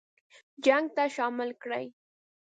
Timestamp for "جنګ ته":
0.65-1.03